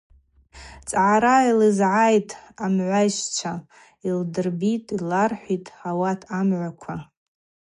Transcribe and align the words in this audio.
Цӏгӏара 0.89 1.35
йлызгӏайитӏ 1.49 2.35
амгӏвайсчва, 2.63 3.53
Йдлырбитӏ, 4.07 4.91
йралхӏвитӏ 4.95 5.71
ауат 5.89 6.21
амгӏваква. 6.37 6.95